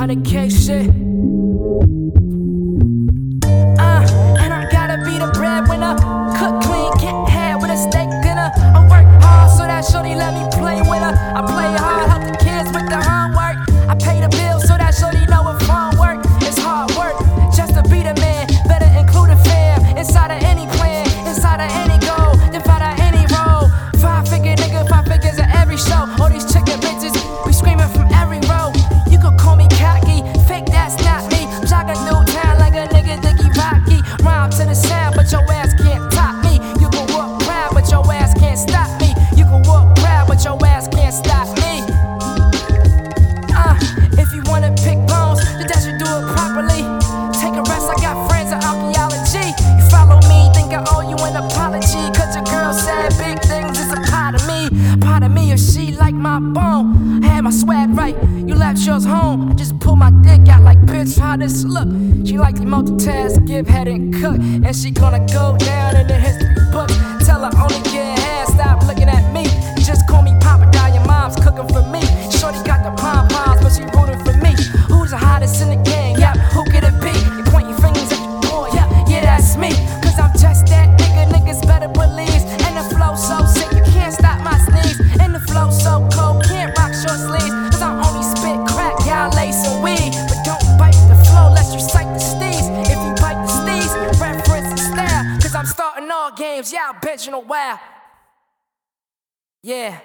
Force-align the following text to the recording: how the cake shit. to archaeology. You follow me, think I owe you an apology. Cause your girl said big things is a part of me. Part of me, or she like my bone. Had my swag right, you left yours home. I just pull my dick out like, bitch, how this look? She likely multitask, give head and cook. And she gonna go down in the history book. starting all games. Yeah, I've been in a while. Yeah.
how 0.00 0.06
the 0.06 0.16
cake 0.22 0.50
shit. 0.50 0.90
to 48.50 48.56
archaeology. 48.66 49.54
You 49.78 49.84
follow 49.90 50.18
me, 50.28 50.50
think 50.52 50.72
I 50.72 50.84
owe 50.90 51.02
you 51.02 51.16
an 51.24 51.36
apology. 51.36 52.02
Cause 52.18 52.34
your 52.34 52.44
girl 52.44 52.72
said 52.72 53.10
big 53.16 53.40
things 53.42 53.78
is 53.78 53.92
a 53.92 54.00
part 54.10 54.34
of 54.34 54.46
me. 54.46 54.68
Part 55.00 55.22
of 55.22 55.30
me, 55.30 55.52
or 55.52 55.56
she 55.56 55.92
like 55.92 56.14
my 56.14 56.40
bone. 56.40 57.22
Had 57.22 57.42
my 57.42 57.50
swag 57.50 57.90
right, 57.96 58.16
you 58.46 58.54
left 58.54 58.80
yours 58.80 59.04
home. 59.04 59.50
I 59.50 59.54
just 59.54 59.78
pull 59.78 59.96
my 59.96 60.10
dick 60.10 60.48
out 60.48 60.62
like, 60.62 60.80
bitch, 60.82 61.18
how 61.18 61.36
this 61.36 61.64
look? 61.64 61.88
She 62.26 62.38
likely 62.38 62.66
multitask, 62.66 63.46
give 63.46 63.68
head 63.68 63.86
and 63.86 64.12
cook. 64.14 64.36
And 64.38 64.74
she 64.74 64.90
gonna 64.90 65.24
go 65.26 65.56
down 65.56 65.96
in 65.96 66.06
the 66.08 66.14
history 66.14 66.54
book. 66.72 66.90
starting 96.00 96.10
all 96.10 96.32
games. 96.32 96.72
Yeah, 96.72 96.92
I've 96.94 97.00
been 97.00 97.18
in 97.26 97.34
a 97.34 97.40
while. 97.40 97.80
Yeah. 99.62 100.00